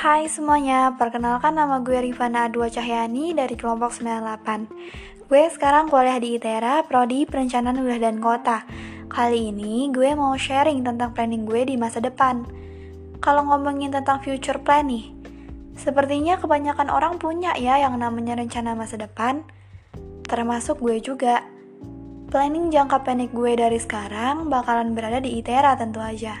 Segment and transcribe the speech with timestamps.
[0.00, 6.40] Hai semuanya, perkenalkan nama gue Rifana Adwa Cahyani dari kelompok 98 Gue sekarang kuliah di
[6.40, 8.64] ITERA, Prodi Perencanaan Wilayah dan Kota.
[9.12, 12.48] Kali ini gue mau sharing tentang planning gue di masa depan.
[13.20, 15.12] Kalau ngomongin tentang future plan nih
[15.76, 19.44] Sepertinya kebanyakan orang punya ya yang namanya rencana masa depan.
[20.24, 21.44] Termasuk gue juga.
[22.32, 26.40] Planning jangka pendek gue dari sekarang bakalan berada di ITERA tentu aja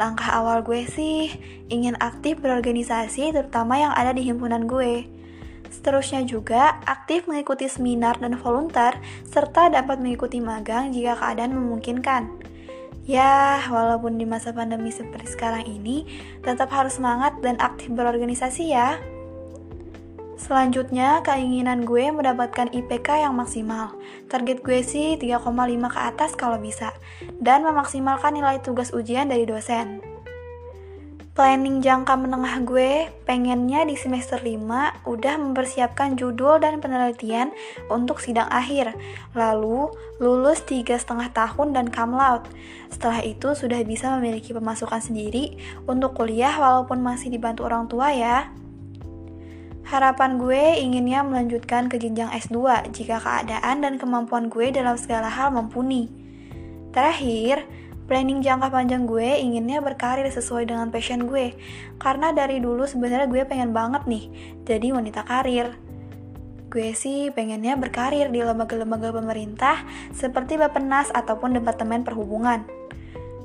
[0.00, 1.32] Langkah awal gue sih
[1.68, 5.04] ingin aktif berorganisasi terutama yang ada di himpunan gue.
[5.72, 12.28] Seterusnya juga aktif mengikuti seminar dan volunteer serta dapat mengikuti magang jika keadaan memungkinkan.
[13.02, 16.06] Ya, walaupun di masa pandemi seperti sekarang ini,
[16.46, 18.94] tetap harus semangat dan aktif berorganisasi ya.
[20.42, 23.94] Selanjutnya, keinginan gue mendapatkan IPK yang maksimal.
[24.26, 25.38] Target gue sih 3,5
[25.86, 26.90] ke atas kalau bisa.
[27.38, 30.02] Dan memaksimalkan nilai tugas ujian dari dosen.
[31.32, 37.54] Planning jangka menengah gue pengennya di semester 5 udah mempersiapkan judul dan penelitian
[37.86, 38.92] untuk sidang akhir.
[39.38, 42.50] Lalu lulus tiga setengah tahun dan come out.
[42.90, 48.52] Setelah itu sudah bisa memiliki pemasukan sendiri untuk kuliah walaupun masih dibantu orang tua ya.
[49.92, 55.52] Harapan gue inginnya melanjutkan ke jenjang S2 jika keadaan dan kemampuan gue dalam segala hal
[55.52, 56.08] mumpuni.
[56.96, 57.68] Terakhir,
[58.08, 61.52] planning jangka panjang gue inginnya berkarir sesuai dengan passion gue.
[62.00, 64.24] Karena dari dulu sebenarnya gue pengen banget nih
[64.64, 65.76] jadi wanita karir.
[66.72, 69.84] Gue sih pengennya berkarir di lembaga-lembaga pemerintah
[70.16, 72.64] seperti Bapenas ataupun Departemen Perhubungan.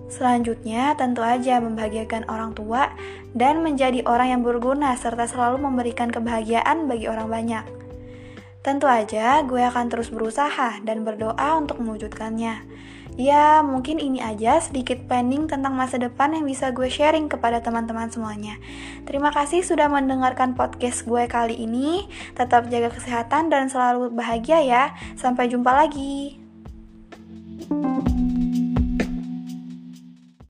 [0.08, 2.96] Selanjutnya, tentu aja membahagiakan orang tua
[3.36, 7.66] dan menjadi orang yang berguna serta selalu memberikan kebahagiaan bagi orang banyak.
[8.64, 12.68] Tentu aja gue akan terus berusaha dan berdoa untuk mewujudkannya.
[13.18, 18.14] Ya, mungkin ini aja sedikit planning tentang masa depan yang bisa gue sharing kepada teman-teman
[18.14, 18.62] semuanya.
[19.10, 22.06] Terima kasih sudah mendengarkan podcast gue kali ini.
[22.38, 24.84] Tetap jaga kesehatan dan selalu bahagia ya.
[25.18, 26.47] Sampai jumpa lagi.